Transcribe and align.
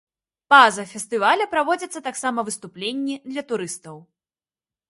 Па-за 0.53 0.85
фестываля 0.93 1.45
праводзяцца 1.53 2.03
таксама 2.09 2.39
выступленні 2.49 3.15
для 3.31 3.45
турыстаў. 3.53 3.95